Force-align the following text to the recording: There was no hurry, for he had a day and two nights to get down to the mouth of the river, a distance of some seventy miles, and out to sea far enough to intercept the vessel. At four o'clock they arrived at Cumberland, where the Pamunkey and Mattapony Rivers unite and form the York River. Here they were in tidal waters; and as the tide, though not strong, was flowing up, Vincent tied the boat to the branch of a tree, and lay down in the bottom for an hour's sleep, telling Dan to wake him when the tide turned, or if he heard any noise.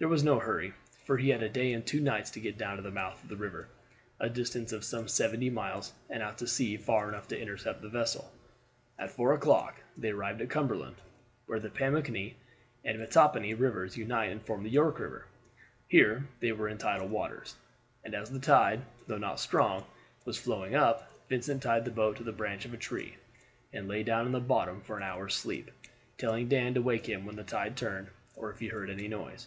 There 0.00 0.08
was 0.08 0.24
no 0.24 0.38
hurry, 0.38 0.72
for 1.04 1.18
he 1.18 1.28
had 1.28 1.42
a 1.42 1.48
day 1.50 1.74
and 1.74 1.86
two 1.86 2.00
nights 2.00 2.30
to 2.30 2.40
get 2.40 2.56
down 2.56 2.76
to 2.76 2.82
the 2.82 2.90
mouth 2.90 3.22
of 3.22 3.28
the 3.28 3.36
river, 3.36 3.68
a 4.18 4.30
distance 4.30 4.72
of 4.72 4.82
some 4.82 5.08
seventy 5.08 5.50
miles, 5.50 5.92
and 6.08 6.22
out 6.22 6.38
to 6.38 6.46
sea 6.46 6.78
far 6.78 7.10
enough 7.10 7.28
to 7.28 7.38
intercept 7.38 7.82
the 7.82 7.90
vessel. 7.90 8.32
At 8.98 9.10
four 9.10 9.34
o'clock 9.34 9.82
they 9.98 10.08
arrived 10.08 10.40
at 10.40 10.48
Cumberland, 10.48 10.96
where 11.44 11.60
the 11.60 11.68
Pamunkey 11.68 12.34
and 12.82 12.98
Mattapony 12.98 13.52
Rivers 13.52 13.98
unite 13.98 14.30
and 14.32 14.40
form 14.40 14.62
the 14.62 14.70
York 14.70 14.98
River. 14.98 15.26
Here 15.86 16.26
they 16.40 16.52
were 16.52 16.70
in 16.70 16.78
tidal 16.78 17.08
waters; 17.08 17.54
and 18.02 18.14
as 18.14 18.30
the 18.30 18.40
tide, 18.40 18.80
though 19.06 19.18
not 19.18 19.38
strong, 19.38 19.84
was 20.24 20.38
flowing 20.40 20.74
up, 20.74 21.12
Vincent 21.28 21.62
tied 21.62 21.84
the 21.84 21.90
boat 21.90 22.16
to 22.16 22.24
the 22.24 22.32
branch 22.32 22.64
of 22.64 22.72
a 22.72 22.78
tree, 22.78 23.18
and 23.74 23.86
lay 23.86 24.02
down 24.02 24.24
in 24.24 24.32
the 24.32 24.40
bottom 24.40 24.80
for 24.80 24.96
an 24.96 25.02
hour's 25.02 25.34
sleep, 25.34 25.70
telling 26.16 26.48
Dan 26.48 26.72
to 26.72 26.80
wake 26.80 27.04
him 27.04 27.26
when 27.26 27.36
the 27.36 27.44
tide 27.44 27.76
turned, 27.76 28.08
or 28.34 28.50
if 28.50 28.60
he 28.60 28.68
heard 28.68 28.88
any 28.88 29.06
noise. 29.06 29.46